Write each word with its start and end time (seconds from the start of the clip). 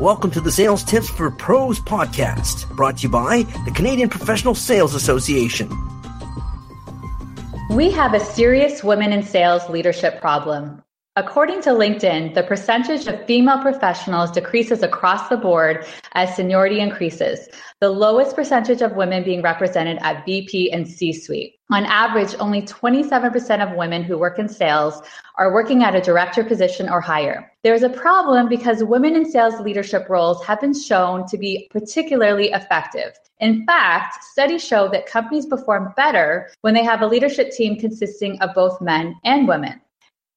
Welcome 0.00 0.32
to 0.32 0.40
the 0.40 0.50
Sales 0.50 0.82
Tips 0.82 1.08
for 1.08 1.30
Pros 1.30 1.78
podcast, 1.78 2.68
brought 2.74 2.96
to 2.96 3.02
you 3.04 3.08
by 3.08 3.44
the 3.64 3.70
Canadian 3.70 4.08
Professional 4.08 4.52
Sales 4.52 4.92
Association. 4.92 5.70
We 7.70 7.92
have 7.92 8.12
a 8.12 8.18
serious 8.18 8.82
women 8.82 9.12
in 9.12 9.22
sales 9.22 9.68
leadership 9.70 10.20
problem. 10.20 10.83
According 11.16 11.60
to 11.62 11.70
LinkedIn, 11.70 12.34
the 12.34 12.42
percentage 12.42 13.06
of 13.06 13.24
female 13.24 13.60
professionals 13.60 14.32
decreases 14.32 14.82
across 14.82 15.28
the 15.28 15.36
board 15.36 15.86
as 16.14 16.34
seniority 16.34 16.80
increases, 16.80 17.48
the 17.78 17.88
lowest 17.88 18.34
percentage 18.34 18.82
of 18.82 18.96
women 18.96 19.22
being 19.22 19.40
represented 19.40 19.98
at 20.00 20.26
VP 20.26 20.72
and 20.72 20.88
C 20.88 21.12
suite. 21.12 21.54
On 21.70 21.84
average, 21.84 22.34
only 22.40 22.62
27% 22.62 23.62
of 23.62 23.76
women 23.76 24.02
who 24.02 24.18
work 24.18 24.40
in 24.40 24.48
sales 24.48 25.02
are 25.38 25.54
working 25.54 25.84
at 25.84 25.94
a 25.94 26.00
director 26.00 26.42
position 26.42 26.88
or 26.88 27.00
higher. 27.00 27.48
There's 27.62 27.84
a 27.84 27.90
problem 27.90 28.48
because 28.48 28.82
women 28.82 29.14
in 29.14 29.24
sales 29.24 29.60
leadership 29.60 30.08
roles 30.08 30.44
have 30.44 30.60
been 30.60 30.74
shown 30.74 31.28
to 31.28 31.38
be 31.38 31.68
particularly 31.70 32.50
effective. 32.50 33.12
In 33.38 33.64
fact, 33.66 34.24
studies 34.24 34.64
show 34.64 34.88
that 34.88 35.06
companies 35.06 35.46
perform 35.46 35.94
better 35.96 36.50
when 36.62 36.74
they 36.74 36.82
have 36.82 37.02
a 37.02 37.06
leadership 37.06 37.52
team 37.52 37.78
consisting 37.78 38.36
of 38.40 38.52
both 38.52 38.80
men 38.80 39.14
and 39.22 39.46
women. 39.46 39.80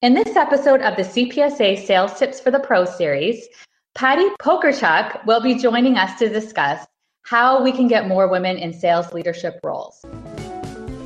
In 0.00 0.14
this 0.14 0.36
episode 0.36 0.80
of 0.82 0.94
the 0.94 1.02
CPSA 1.02 1.84
Sales 1.84 2.16
Tips 2.16 2.38
for 2.38 2.52
the 2.52 2.60
Pro 2.60 2.84
series, 2.84 3.48
Patty 3.96 4.28
Pokorchak 4.40 5.26
will 5.26 5.40
be 5.40 5.56
joining 5.56 5.96
us 5.98 6.16
to 6.20 6.28
discuss 6.28 6.86
how 7.22 7.64
we 7.64 7.72
can 7.72 7.88
get 7.88 8.06
more 8.06 8.28
women 8.28 8.58
in 8.58 8.72
sales 8.72 9.12
leadership 9.12 9.58
roles. 9.64 10.04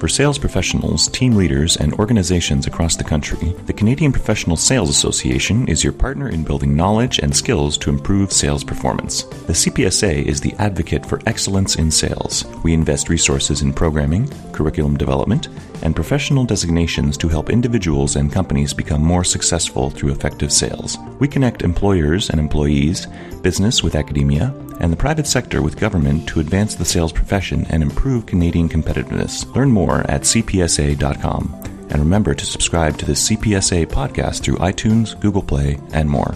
For 0.02 0.08
sales 0.08 0.36
professionals, 0.36 1.06
team 1.06 1.36
leaders, 1.36 1.76
and 1.76 1.94
organizations 1.94 2.66
across 2.66 2.96
the 2.96 3.04
country, 3.04 3.54
the 3.66 3.72
Canadian 3.72 4.10
Professional 4.10 4.56
Sales 4.56 4.90
Association 4.90 5.68
is 5.68 5.84
your 5.84 5.92
partner 5.92 6.28
in 6.28 6.42
building 6.42 6.74
knowledge 6.74 7.20
and 7.20 7.32
skills 7.36 7.78
to 7.78 7.90
improve 7.90 8.32
sales 8.32 8.64
performance. 8.64 9.22
The 9.22 9.52
CPSA 9.52 10.24
is 10.24 10.40
the 10.40 10.54
advocate 10.54 11.06
for 11.06 11.20
excellence 11.26 11.76
in 11.76 11.92
sales. 11.92 12.44
We 12.64 12.74
invest 12.74 13.10
resources 13.10 13.62
in 13.62 13.72
programming, 13.72 14.28
curriculum 14.50 14.96
development, 14.96 15.46
and 15.84 15.94
professional 15.94 16.42
designations 16.42 17.16
to 17.18 17.28
help 17.28 17.48
individuals 17.48 18.16
and 18.16 18.32
companies 18.32 18.74
become 18.74 19.04
more 19.04 19.22
successful 19.22 19.88
through 19.88 20.10
effective 20.10 20.52
sales. 20.52 20.98
We 21.20 21.28
connect 21.28 21.62
employers 21.62 22.28
and 22.28 22.40
employees, 22.40 23.06
business 23.42 23.84
with 23.84 23.94
academia, 23.94 24.52
and 24.82 24.92
the 24.92 24.96
private 24.96 25.26
sector 25.26 25.62
with 25.62 25.80
government 25.80 26.28
to 26.28 26.40
advance 26.40 26.74
the 26.74 26.84
sales 26.84 27.12
profession 27.12 27.64
and 27.70 27.82
improve 27.82 28.26
Canadian 28.26 28.68
competitiveness. 28.68 29.50
Learn 29.54 29.70
more 29.70 30.00
at 30.10 30.22
cpsa.com. 30.22 31.54
And 31.88 32.00
remember 32.00 32.34
to 32.34 32.44
subscribe 32.44 32.98
to 32.98 33.06
the 33.06 33.12
CPSA 33.12 33.86
podcast 33.86 34.42
through 34.42 34.56
iTunes, 34.56 35.18
Google 35.20 35.42
Play, 35.42 35.78
and 35.92 36.10
more. 36.10 36.34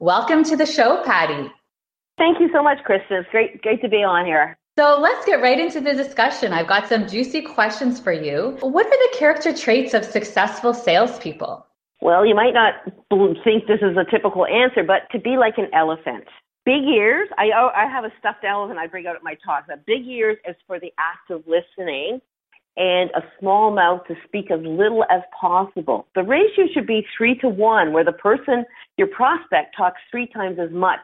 Welcome 0.00 0.44
to 0.44 0.56
the 0.56 0.66
show, 0.66 1.02
Patty. 1.04 1.50
Thank 2.18 2.40
you 2.40 2.50
so 2.52 2.62
much, 2.62 2.78
Kristen. 2.84 3.16
It's 3.16 3.28
great, 3.30 3.62
great 3.62 3.80
to 3.82 3.88
be 3.88 4.04
on 4.04 4.26
here. 4.26 4.58
So 4.76 4.98
let's 5.00 5.24
get 5.24 5.40
right 5.40 5.58
into 5.58 5.80
the 5.80 5.94
discussion. 5.94 6.52
I've 6.52 6.68
got 6.68 6.88
some 6.88 7.08
juicy 7.08 7.42
questions 7.42 7.98
for 7.98 8.12
you. 8.12 8.56
What 8.60 8.86
are 8.86 8.90
the 8.90 9.16
character 9.16 9.52
traits 9.52 9.94
of 9.94 10.04
successful 10.04 10.74
salespeople? 10.74 11.66
Well, 12.00 12.24
you 12.24 12.34
might 12.34 12.54
not 12.54 12.74
think 13.44 13.66
this 13.66 13.80
is 13.82 13.96
a 13.96 14.08
typical 14.10 14.46
answer, 14.46 14.82
but 14.84 15.10
to 15.12 15.18
be 15.18 15.36
like 15.36 15.58
an 15.58 15.68
elephant. 15.72 16.24
Big 16.64 16.84
ears. 16.84 17.28
I 17.38 17.46
oh, 17.56 17.70
I 17.74 17.88
have 17.90 18.04
a 18.04 18.12
stuffed 18.18 18.44
elephant 18.44 18.78
I 18.78 18.86
bring 18.86 19.06
out 19.06 19.16
at 19.16 19.22
my 19.22 19.34
talks. 19.44 19.68
Big 19.86 20.06
ears 20.06 20.36
is 20.46 20.54
for 20.66 20.78
the 20.78 20.92
act 20.98 21.30
of 21.30 21.42
listening, 21.46 22.20
and 22.76 23.10
a 23.10 23.22
small 23.40 23.74
mouth 23.74 24.06
to 24.06 24.14
speak 24.26 24.50
as 24.50 24.60
little 24.62 25.04
as 25.10 25.22
possible. 25.38 26.06
The 26.14 26.22
ratio 26.22 26.66
should 26.72 26.86
be 26.86 27.06
three 27.16 27.36
to 27.38 27.48
one, 27.48 27.92
where 27.92 28.04
the 28.04 28.12
person, 28.12 28.64
your 28.98 29.08
prospect, 29.08 29.74
talks 29.76 30.00
three 30.10 30.26
times 30.26 30.58
as 30.60 30.70
much 30.70 31.00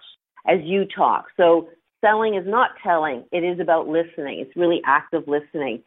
as 0.47 0.59
you 0.63 0.85
talk. 0.95 1.27
So 1.37 1.71
selling 2.03 2.35
is 2.35 2.47
not 2.47 2.71
telling; 2.83 3.25
it 3.33 3.43
is 3.43 3.59
about 3.59 3.89
listening. 3.89 4.41
It's 4.41 4.55
really 4.57 4.83
active 4.87 5.23
listening. 5.27 5.83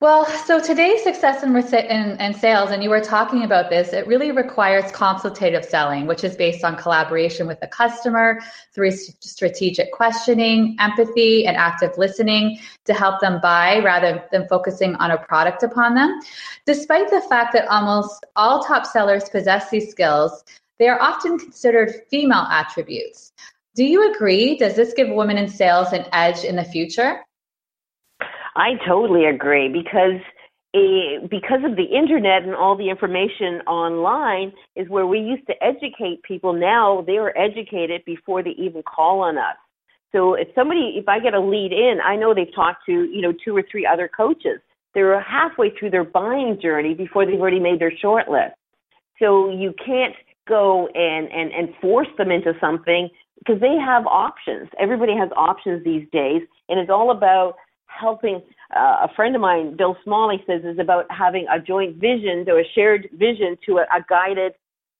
Well, 0.00 0.26
so 0.26 0.60
today's 0.60 1.02
success 1.02 1.42
in, 1.42 1.56
in, 1.56 2.20
in, 2.20 2.32
sales, 2.32 2.70
and 2.70 2.84
you 2.84 2.88
were 2.88 3.00
talking 3.00 3.42
about 3.42 3.68
this, 3.68 3.92
it 3.92 4.06
really 4.06 4.30
requires 4.30 4.92
consultative 4.92 5.64
selling, 5.64 6.06
which 6.06 6.22
is 6.22 6.36
based 6.36 6.62
on 6.62 6.76
collaboration 6.76 7.48
with 7.48 7.58
the 7.58 7.66
customer 7.66 8.38
through 8.72 8.92
strategic 8.92 9.90
questioning, 9.90 10.76
empathy, 10.78 11.46
and 11.46 11.56
active 11.56 11.98
listening 11.98 12.60
to 12.84 12.94
help 12.94 13.20
them 13.20 13.40
buy 13.42 13.80
rather 13.80 14.22
than 14.30 14.46
focusing 14.46 14.94
on 14.96 15.10
a 15.10 15.18
product 15.18 15.64
upon 15.64 15.96
them. 15.96 16.20
Despite 16.64 17.10
the 17.10 17.22
fact 17.22 17.52
that 17.54 17.66
almost 17.66 18.24
all 18.36 18.62
top 18.62 18.86
sellers 18.86 19.28
possess 19.28 19.68
these 19.68 19.90
skills, 19.90 20.44
they 20.78 20.86
are 20.86 21.02
often 21.02 21.40
considered 21.40 22.02
female 22.08 22.46
attributes. 22.52 23.32
Do 23.74 23.82
you 23.84 24.14
agree? 24.14 24.56
Does 24.58 24.76
this 24.76 24.94
give 24.94 25.08
women 25.08 25.38
in 25.38 25.48
sales 25.48 25.92
an 25.92 26.04
edge 26.12 26.44
in 26.44 26.54
the 26.54 26.64
future? 26.64 27.24
I 28.58 28.72
totally 28.86 29.24
agree 29.24 29.68
because 29.68 30.20
a, 30.74 31.26
because 31.30 31.60
of 31.64 31.76
the 31.76 31.84
internet 31.84 32.42
and 32.42 32.54
all 32.54 32.76
the 32.76 32.90
information 32.90 33.60
online 33.66 34.52
is 34.74 34.88
where 34.88 35.06
we 35.06 35.20
used 35.20 35.46
to 35.46 35.54
educate 35.62 36.22
people. 36.24 36.52
Now 36.52 37.04
they 37.06 37.18
are 37.18 37.32
educated 37.38 38.02
before 38.04 38.42
they 38.42 38.56
even 38.58 38.82
call 38.82 39.20
on 39.20 39.38
us. 39.38 39.56
So 40.10 40.34
if 40.34 40.48
somebody, 40.56 40.94
if 40.96 41.08
I 41.08 41.20
get 41.20 41.34
a 41.34 41.40
lead 41.40 41.72
in, 41.72 41.98
I 42.04 42.16
know 42.16 42.34
they've 42.34 42.54
talked 42.54 42.84
to 42.86 42.92
you 42.92 43.22
know 43.22 43.32
two 43.44 43.56
or 43.56 43.62
three 43.70 43.86
other 43.86 44.10
coaches. 44.14 44.58
They're 44.92 45.20
halfway 45.20 45.70
through 45.78 45.90
their 45.90 46.04
buying 46.04 46.58
journey 46.60 46.94
before 46.94 47.26
they've 47.26 47.40
already 47.40 47.60
made 47.60 47.80
their 47.80 47.96
short 47.96 48.28
list. 48.28 48.56
So 49.20 49.50
you 49.50 49.72
can't 49.84 50.14
go 50.48 50.88
and 50.94 51.30
and 51.30 51.52
and 51.52 51.68
force 51.80 52.08
them 52.18 52.32
into 52.32 52.54
something 52.60 53.08
because 53.38 53.60
they 53.60 53.76
have 53.76 54.04
options. 54.06 54.68
Everybody 54.80 55.14
has 55.16 55.28
options 55.36 55.84
these 55.84 56.08
days, 56.10 56.42
and 56.68 56.80
it's 56.80 56.90
all 56.90 57.12
about 57.12 57.54
helping 57.88 58.42
uh, 58.76 59.06
a 59.06 59.08
friend 59.16 59.34
of 59.34 59.40
mine, 59.40 59.76
Bill 59.76 59.96
Smalley, 60.04 60.42
says 60.46 60.62
is 60.64 60.78
about 60.78 61.06
having 61.10 61.46
a 61.52 61.60
joint 61.60 61.96
vision 61.96 62.44
or 62.48 62.60
a 62.60 62.64
shared 62.74 63.08
vision 63.12 63.56
to 63.66 63.78
a, 63.78 63.82
a 63.82 64.04
guided 64.08 64.52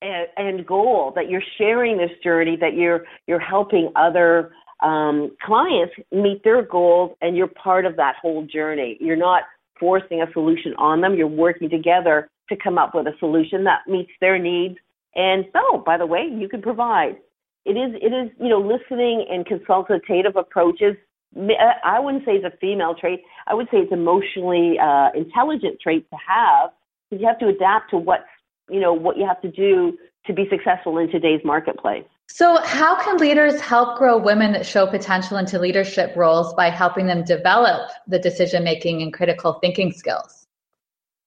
end 0.02 0.66
goal. 0.66 1.12
That 1.14 1.28
you're 1.28 1.42
sharing 1.58 1.98
this 1.98 2.10
journey, 2.22 2.56
that 2.60 2.74
you're 2.74 3.04
you're 3.26 3.40
helping 3.40 3.90
other 3.96 4.52
um, 4.80 5.36
clients 5.44 5.94
meet 6.12 6.42
their 6.44 6.62
goals, 6.62 7.16
and 7.20 7.36
you're 7.36 7.48
part 7.48 7.84
of 7.84 7.96
that 7.96 8.14
whole 8.20 8.46
journey. 8.46 8.96
You're 9.00 9.16
not 9.16 9.42
forcing 9.78 10.22
a 10.22 10.32
solution 10.32 10.74
on 10.78 11.00
them. 11.00 11.14
You're 11.14 11.26
working 11.26 11.70
together 11.70 12.28
to 12.48 12.56
come 12.56 12.78
up 12.78 12.94
with 12.94 13.06
a 13.06 13.12
solution 13.18 13.64
that 13.64 13.80
meets 13.86 14.10
their 14.20 14.38
needs. 14.38 14.76
And 15.14 15.44
so, 15.52 15.82
by 15.84 15.98
the 15.98 16.06
way, 16.06 16.28
you 16.32 16.48
can 16.48 16.62
provide. 16.62 17.16
It 17.64 17.72
is 17.72 17.94
it 18.00 18.12
is 18.14 18.30
you 18.40 18.48
know 18.48 18.60
listening 18.60 19.26
and 19.30 19.44
consultative 19.44 20.36
approaches 20.36 20.96
I 21.36 22.00
wouldn't 22.00 22.24
say 22.24 22.32
it's 22.32 22.44
a 22.44 22.56
female 22.58 22.94
trait. 22.94 23.20
I 23.46 23.54
would 23.54 23.66
say 23.70 23.78
it's 23.78 23.92
emotionally 23.92 24.78
uh, 24.78 25.10
intelligent 25.14 25.80
trait 25.80 26.08
to 26.10 26.16
have 26.26 26.70
because 27.08 27.20
you 27.20 27.28
have 27.28 27.38
to 27.40 27.48
adapt 27.48 27.90
to 27.90 27.98
what 27.98 28.24
you 28.70 28.80
know 28.80 28.92
what 28.92 29.16
you 29.16 29.26
have 29.26 29.40
to 29.42 29.50
do 29.50 29.98
to 30.26 30.32
be 30.32 30.48
successful 30.48 30.98
in 30.98 31.10
today's 31.10 31.40
marketplace. 31.44 32.04
So, 32.30 32.60
how 32.62 33.02
can 33.02 33.16
leaders 33.16 33.60
help 33.60 33.98
grow 33.98 34.18
women 34.18 34.52
that 34.52 34.66
show 34.66 34.86
potential 34.86 35.38
into 35.38 35.58
leadership 35.58 36.14
roles 36.14 36.52
by 36.54 36.68
helping 36.68 37.06
them 37.06 37.24
develop 37.24 37.90
the 38.06 38.18
decision 38.18 38.64
making 38.64 39.00
and 39.02 39.12
critical 39.12 39.54
thinking 39.54 39.92
skills? 39.92 40.46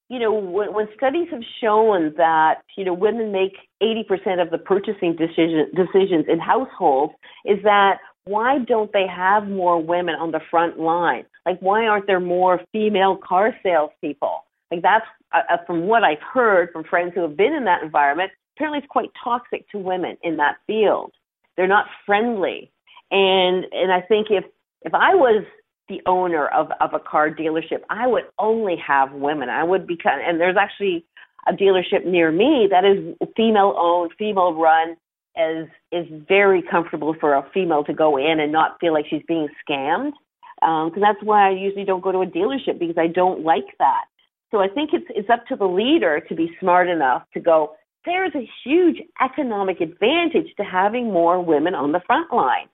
You 0.08 0.20
know, 0.20 0.32
when, 0.32 0.72
when 0.74 0.88
studies 0.94 1.28
have 1.32 1.42
shown 1.60 2.14
that 2.16 2.62
you 2.76 2.84
know 2.84 2.94
women 2.94 3.32
make 3.32 3.54
80% 3.82 4.40
of 4.40 4.50
the 4.50 4.58
purchasing 4.58 5.16
decision, 5.16 5.70
decisions 5.74 6.26
in 6.28 6.38
households, 6.38 7.14
is 7.44 7.58
that 7.64 7.98
why 8.24 8.58
don't 8.58 8.92
they 8.92 9.06
have 9.06 9.48
more 9.48 9.82
women 9.82 10.14
on 10.14 10.30
the 10.30 10.40
front 10.50 10.78
line? 10.78 11.24
Like, 11.44 11.58
why 11.60 11.86
aren't 11.86 12.06
there 12.06 12.20
more 12.20 12.60
female 12.72 13.16
car 13.16 13.56
salespeople? 13.62 14.44
Like, 14.70 14.82
that's 14.82 15.04
uh, 15.32 15.40
uh, 15.50 15.56
from 15.66 15.86
what 15.86 16.04
I've 16.04 16.22
heard 16.22 16.70
from 16.72 16.84
friends 16.84 17.12
who 17.14 17.22
have 17.22 17.36
been 17.36 17.52
in 17.52 17.64
that 17.64 17.82
environment. 17.82 18.30
Apparently, 18.56 18.78
it's 18.78 18.88
quite 18.88 19.10
toxic 19.22 19.68
to 19.70 19.78
women 19.78 20.16
in 20.22 20.36
that 20.36 20.56
field. 20.66 21.12
They're 21.56 21.66
not 21.66 21.86
friendly, 22.06 22.70
and 23.10 23.66
and 23.72 23.92
I 23.92 24.00
think 24.00 24.28
if 24.30 24.44
if 24.82 24.94
I 24.94 25.14
was 25.14 25.44
the 25.88 26.00
owner 26.06 26.46
of 26.48 26.70
of 26.80 26.94
a 26.94 27.00
car 27.00 27.30
dealership, 27.30 27.80
I 27.90 28.06
would 28.06 28.24
only 28.38 28.76
have 28.76 29.12
women. 29.12 29.48
I 29.48 29.64
would 29.64 29.86
be 29.86 29.96
kind, 29.96 30.22
and 30.26 30.40
there's 30.40 30.56
actually 30.56 31.04
a 31.48 31.52
dealership 31.52 32.06
near 32.06 32.30
me 32.30 32.68
that 32.70 32.84
is 32.84 33.16
female 33.36 33.74
owned, 33.76 34.12
female 34.18 34.54
run, 34.54 34.96
is 35.36 35.68
is 35.90 36.06
very 36.28 36.62
comfortable 36.62 37.14
for 37.18 37.34
a 37.34 37.48
female 37.54 37.84
to 37.84 37.94
go 37.94 38.16
in 38.16 38.40
and 38.40 38.52
not 38.52 38.78
feel 38.80 38.92
like 38.92 39.06
she's 39.08 39.22
being 39.26 39.48
scammed. 39.68 40.12
Because 40.60 40.92
um, 40.96 41.00
that's 41.00 41.22
why 41.22 41.48
I 41.48 41.50
usually 41.50 41.84
don't 41.84 42.02
go 42.02 42.12
to 42.12 42.20
a 42.20 42.26
dealership 42.26 42.78
because 42.78 42.96
I 42.96 43.08
don't 43.08 43.42
like 43.42 43.76
that. 43.78 44.04
So 44.50 44.60
I 44.60 44.68
think 44.68 44.90
it's 44.92 45.06
it's 45.10 45.30
up 45.30 45.46
to 45.46 45.56
the 45.56 45.66
leader 45.66 46.20
to 46.28 46.34
be 46.34 46.50
smart 46.60 46.88
enough 46.88 47.22
to 47.34 47.40
go. 47.40 47.74
There's 48.04 48.34
a 48.34 48.48
huge 48.64 48.98
economic 49.22 49.80
advantage 49.80 50.54
to 50.56 50.64
having 50.64 51.06
more 51.06 51.42
women 51.42 51.74
on 51.74 51.92
the 51.92 52.00
front 52.06 52.32
line. 52.32 52.68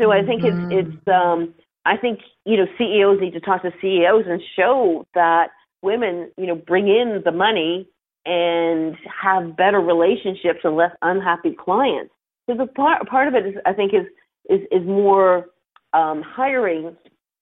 So 0.00 0.12
I 0.12 0.22
think 0.24 0.42
mm-hmm. 0.42 0.70
it's 0.70 0.88
it's 0.88 1.08
um, 1.08 1.54
I 1.84 1.96
think 1.96 2.20
you 2.44 2.56
know 2.56 2.66
CEOs 2.78 3.20
need 3.20 3.32
to 3.32 3.40
talk 3.40 3.62
to 3.62 3.72
CEOs 3.80 4.24
and 4.26 4.40
show 4.56 5.06
that 5.14 5.48
women 5.82 6.30
you 6.36 6.46
know 6.46 6.54
bring 6.54 6.88
in 6.88 7.22
the 7.24 7.32
money 7.32 7.88
and 8.28 8.94
have 9.22 9.56
better 9.56 9.80
relationships 9.80 10.60
and 10.62 10.76
less 10.76 10.92
unhappy 11.00 11.56
clients. 11.58 12.12
So 12.48 12.54
the 12.54 12.66
part 12.66 13.08
part 13.08 13.26
of 13.28 13.34
it 13.34 13.46
is, 13.46 13.54
I 13.64 13.72
think, 13.72 13.94
is 13.94 14.06
is 14.50 14.60
is 14.70 14.86
more 14.86 15.46
um, 15.94 16.22
hiring 16.22 16.96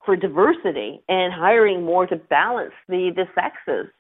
for 0.04 0.14
diversity 0.14 1.02
and 1.08 1.32
hiring 1.32 1.84
more 1.84 2.06
to 2.06 2.16
balance 2.16 2.72
the 2.88 3.10
the 3.14 3.26
sexes 3.34 3.90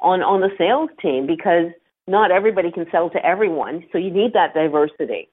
on 0.00 0.22
on 0.22 0.40
the 0.40 0.50
sales 0.56 0.90
team 1.02 1.26
because 1.26 1.72
not 2.06 2.30
everybody 2.30 2.70
can 2.70 2.86
sell 2.92 3.10
to 3.10 3.26
everyone. 3.26 3.84
So 3.90 3.98
you 3.98 4.10
need 4.10 4.32
that 4.34 4.54
diversity. 4.54 5.28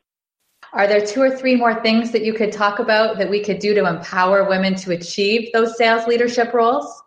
Are 0.72 0.88
there 0.88 1.06
two 1.06 1.22
or 1.22 1.30
three 1.30 1.56
more 1.56 1.82
things 1.84 2.12
that 2.12 2.24
you 2.24 2.34
could 2.34 2.52
talk 2.52 2.80
about 2.80 3.20
that 3.20 3.30
we 3.30 3.44
could 3.44 3.60
do 3.60 3.76
to 3.76 3.86
empower 3.86 4.50
women 4.50 4.74
to 4.76 4.92
achieve 4.92 5.52
those 5.54 5.78
sales 5.78 6.08
leadership 6.08 6.52
roles? 6.54 7.04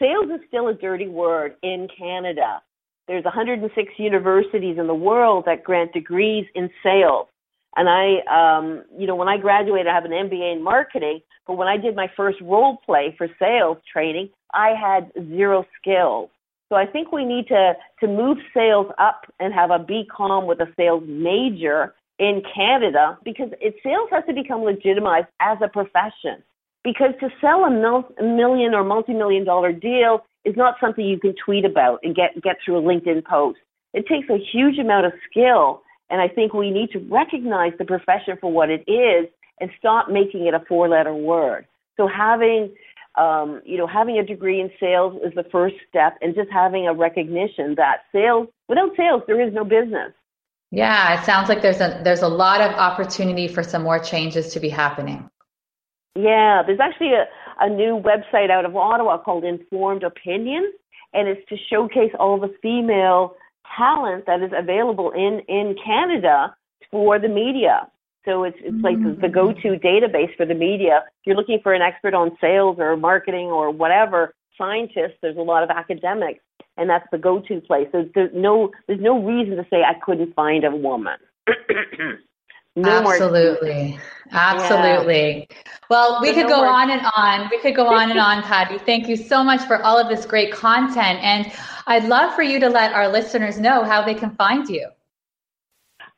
Sales 0.00 0.30
is 0.30 0.40
still 0.48 0.68
a 0.68 0.74
dirty 0.74 1.08
word 1.08 1.56
in 1.62 1.86
Canada. 1.98 2.62
There's 3.10 3.24
106 3.24 3.92
universities 3.98 4.78
in 4.78 4.86
the 4.86 4.94
world 4.94 5.42
that 5.46 5.64
grant 5.64 5.92
degrees 5.92 6.46
in 6.54 6.70
sales. 6.80 7.26
And 7.74 7.88
I, 7.88 8.20
um, 8.30 8.84
you 8.96 9.08
know, 9.08 9.16
when 9.16 9.26
I 9.26 9.36
graduated, 9.36 9.88
I 9.88 9.94
have 9.96 10.04
an 10.04 10.12
MBA 10.12 10.54
in 10.54 10.62
marketing, 10.62 11.18
but 11.44 11.54
when 11.54 11.66
I 11.66 11.76
did 11.76 11.96
my 11.96 12.08
first 12.16 12.40
role 12.40 12.76
play 12.86 13.12
for 13.18 13.26
sales 13.36 13.78
training, 13.92 14.28
I 14.54 14.74
had 14.80 15.10
zero 15.26 15.66
skills. 15.76 16.30
So 16.68 16.76
I 16.76 16.86
think 16.86 17.10
we 17.10 17.24
need 17.24 17.48
to, 17.48 17.72
to 17.98 18.06
move 18.06 18.38
sales 18.54 18.86
up 18.98 19.22
and 19.40 19.52
have 19.52 19.72
a 19.72 19.80
BCom 19.80 20.46
with 20.46 20.60
a 20.60 20.72
sales 20.76 21.02
major 21.04 21.96
in 22.20 22.44
Canada 22.54 23.18
because 23.24 23.48
it, 23.60 23.74
sales 23.82 24.08
has 24.12 24.22
to 24.28 24.34
become 24.34 24.62
legitimized 24.62 25.26
as 25.40 25.58
a 25.60 25.66
profession. 25.66 26.44
Because 26.84 27.10
to 27.18 27.28
sell 27.40 27.64
a 27.64 27.70
mil- 27.70 28.08
million 28.22 28.72
or 28.72 28.84
multi-million 28.84 29.44
dollar 29.44 29.72
deal 29.72 30.24
is 30.44 30.56
not 30.56 30.76
something 30.80 31.04
you 31.04 31.18
can 31.18 31.34
tweet 31.44 31.64
about 31.64 32.00
and 32.02 32.14
get, 32.14 32.40
get 32.42 32.56
through 32.64 32.78
a 32.78 32.82
LinkedIn 32.82 33.24
post. 33.24 33.58
It 33.92 34.06
takes 34.06 34.28
a 34.30 34.38
huge 34.38 34.78
amount 34.78 35.06
of 35.06 35.12
skill. 35.30 35.82
And 36.08 36.20
I 36.20 36.28
think 36.28 36.54
we 36.54 36.70
need 36.70 36.90
to 36.90 36.98
recognize 36.98 37.72
the 37.78 37.84
profession 37.84 38.36
for 38.40 38.50
what 38.50 38.70
it 38.70 38.84
is 38.90 39.28
and 39.60 39.70
stop 39.78 40.08
making 40.08 40.46
it 40.46 40.54
a 40.54 40.60
four 40.68 40.88
letter 40.88 41.14
word. 41.14 41.66
So 41.96 42.08
having, 42.08 42.72
um, 43.16 43.60
you 43.64 43.76
know, 43.76 43.86
having 43.86 44.18
a 44.18 44.24
degree 44.24 44.60
in 44.60 44.70
sales 44.80 45.20
is 45.24 45.34
the 45.34 45.44
first 45.52 45.76
step 45.88 46.16
and 46.20 46.34
just 46.34 46.50
having 46.50 46.86
a 46.88 46.94
recognition 46.94 47.74
that 47.76 47.98
sales, 48.10 48.48
without 48.68 48.96
sales, 48.96 49.22
there 49.26 49.40
is 49.40 49.52
no 49.52 49.64
business. 49.64 50.12
Yeah, 50.72 51.20
it 51.20 51.24
sounds 51.24 51.48
like 51.48 51.62
there's 51.62 51.80
a 51.80 52.00
there's 52.04 52.22
a 52.22 52.28
lot 52.28 52.60
of 52.60 52.70
opportunity 52.72 53.48
for 53.48 53.62
some 53.62 53.82
more 53.82 53.98
changes 53.98 54.52
to 54.52 54.60
be 54.60 54.68
happening. 54.68 55.28
Yeah, 56.14 56.62
there's 56.66 56.80
actually 56.80 57.12
a, 57.12 57.26
a 57.60 57.68
new 57.68 58.00
website 58.00 58.50
out 58.50 58.64
of 58.64 58.74
Ottawa 58.74 59.18
called 59.18 59.44
Informed 59.44 60.02
Opinion, 60.02 60.72
and 61.12 61.28
it's 61.28 61.46
to 61.48 61.56
showcase 61.70 62.12
all 62.18 62.38
the 62.38 62.52
female 62.60 63.34
talent 63.76 64.26
that 64.26 64.42
is 64.42 64.50
available 64.56 65.12
in 65.12 65.40
in 65.48 65.76
Canada 65.84 66.54
for 66.90 67.18
the 67.18 67.28
media. 67.28 67.88
So 68.24 68.44
it's 68.44 68.58
it's 68.60 68.82
like 68.82 68.96
mm-hmm. 68.96 69.20
the 69.20 69.28
go-to 69.28 69.78
database 69.78 70.36
for 70.36 70.44
the 70.44 70.54
media. 70.54 71.04
If 71.06 71.26
you're 71.26 71.36
looking 71.36 71.60
for 71.62 71.72
an 71.72 71.82
expert 71.82 72.14
on 72.14 72.36
sales 72.40 72.76
or 72.78 72.96
marketing 72.96 73.46
or 73.46 73.70
whatever, 73.70 74.34
scientists, 74.58 75.18
there's 75.22 75.36
a 75.36 75.42
lot 75.42 75.62
of 75.62 75.70
academics 75.70 76.42
and 76.76 76.88
that's 76.88 77.06
the 77.12 77.18
go-to 77.18 77.60
place. 77.60 77.88
So 77.92 78.08
there's 78.14 78.30
no 78.34 78.70
there's 78.86 79.00
no 79.00 79.22
reason 79.22 79.56
to 79.56 79.66
say 79.70 79.82
I 79.82 79.94
couldn't 80.04 80.34
find 80.34 80.64
a 80.64 80.74
woman. 80.74 81.18
no 82.82 82.90
Absolutely. 82.90 83.98
Absolutely. 84.32 85.46
Yeah. 85.50 85.56
Well, 85.88 86.20
we 86.20 86.28
so 86.28 86.34
could 86.34 86.42
no 86.44 86.48
go 86.48 86.56
more. 86.58 86.68
on 86.68 86.90
and 86.90 87.02
on. 87.16 87.48
We 87.50 87.58
could 87.60 87.74
go 87.74 87.88
on 87.88 88.10
and 88.10 88.20
on, 88.20 88.42
Patty. 88.50 88.78
Thank 88.78 89.08
you 89.08 89.16
so 89.16 89.42
much 89.42 89.62
for 89.62 89.82
all 89.82 89.98
of 89.98 90.08
this 90.08 90.24
great 90.26 90.52
content. 90.52 91.18
And 91.22 91.52
I'd 91.86 92.04
love 92.04 92.34
for 92.34 92.42
you 92.42 92.60
to 92.60 92.68
let 92.68 92.92
our 92.92 93.08
listeners 93.08 93.58
know 93.58 93.82
how 93.82 94.04
they 94.04 94.14
can 94.14 94.30
find 94.36 94.68
you. 94.68 94.88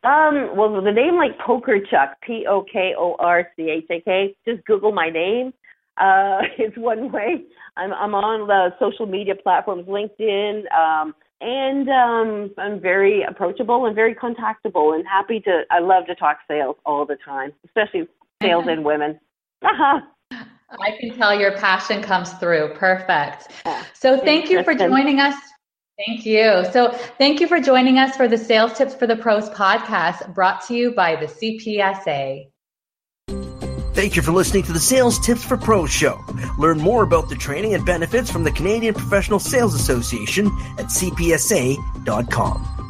Um, 0.04 0.56
well, 0.56 0.82
the 0.82 0.90
name 0.90 1.16
like 1.16 1.38
Pokorchak, 1.38 2.14
P 2.22 2.44
O 2.48 2.64
K 2.70 2.94
O 2.98 3.14
R 3.18 3.48
C 3.56 3.70
H 3.70 3.86
A 3.90 4.00
K, 4.00 4.36
just 4.46 4.64
Google 4.64 4.92
my 4.92 5.08
name. 5.08 5.54
Uh, 5.96 6.40
it's 6.58 6.76
one 6.76 7.12
way. 7.12 7.44
I'm, 7.76 7.92
I'm 7.92 8.14
on 8.14 8.48
the 8.48 8.74
social 8.78 9.06
media 9.06 9.34
platforms, 9.34 9.86
LinkedIn, 9.86 10.70
um, 10.72 11.14
and 11.42 11.88
um, 11.88 12.50
I'm 12.56 12.80
very 12.80 13.22
approachable 13.24 13.86
and 13.86 13.94
very 13.94 14.14
contactable 14.14 14.94
and 14.94 15.04
happy 15.06 15.40
to. 15.40 15.62
I 15.70 15.80
love 15.80 16.06
to 16.06 16.14
talk 16.14 16.38
sales 16.46 16.76
all 16.86 17.04
the 17.04 17.16
time, 17.24 17.52
especially 17.64 18.06
sales 18.40 18.64
and 18.68 18.84
women. 18.84 19.18
I 19.62 20.96
can 20.98 21.16
tell 21.16 21.38
your 21.38 21.52
passion 21.58 22.02
comes 22.02 22.32
through. 22.34 22.74
Perfect. 22.74 23.48
So 23.94 24.18
thank 24.18 24.50
you 24.50 24.62
for 24.62 24.74
joining 24.74 25.20
us. 25.20 25.34
Thank 26.06 26.24
you. 26.24 26.64
So 26.72 26.92
thank 27.18 27.40
you 27.40 27.46
for 27.46 27.60
joining 27.60 27.98
us 27.98 28.16
for 28.16 28.26
the 28.26 28.38
Sales 28.38 28.72
Tips 28.72 28.94
for 28.94 29.06
the 29.06 29.16
Pros 29.16 29.50
podcast 29.50 30.34
brought 30.34 30.66
to 30.66 30.74
you 30.74 30.92
by 30.92 31.16
the 31.16 31.26
CPSA. 31.26 32.51
Thank 33.94 34.16
you 34.16 34.22
for 34.22 34.32
listening 34.32 34.62
to 34.64 34.72
the 34.72 34.80
Sales 34.80 35.18
Tips 35.18 35.44
for 35.44 35.58
Pros 35.58 35.90
show. 35.90 36.24
Learn 36.56 36.78
more 36.78 37.02
about 37.02 37.28
the 37.28 37.36
training 37.36 37.74
and 37.74 37.84
benefits 37.84 38.30
from 38.30 38.42
the 38.42 38.50
Canadian 38.50 38.94
Professional 38.94 39.38
Sales 39.38 39.74
Association 39.74 40.46
at 40.78 40.86
cpsa.com. 40.86 42.81